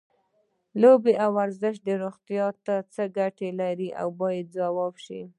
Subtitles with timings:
[0.81, 3.89] لوبې او ورزش روغتیا ته څه ګټې لري
[4.19, 5.21] باید ځواب شي.